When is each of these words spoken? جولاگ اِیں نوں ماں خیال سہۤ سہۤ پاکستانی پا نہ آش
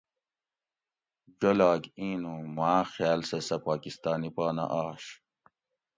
جولاگ 1.39 1.81
اِیں 1.97 2.15
نوں 2.21 2.41
ماں 2.55 2.81
خیال 2.93 3.19
سہۤ 3.29 3.39
سہۤ 3.47 3.57
پاکستانی 3.67 4.29
پا 4.35 4.45
نہ 4.55 4.65
آش 4.83 5.03